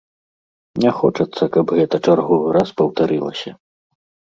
Не 0.83 0.93
хочацца, 1.01 1.43
каб 1.59 1.75
гэта 1.81 1.95
чарговы 2.07 2.51
раз 2.59 2.67
паўтарылася. 2.83 3.57